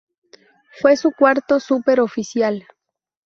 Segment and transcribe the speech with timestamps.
[0.79, 2.65] Fue su cuarto "super" oficial.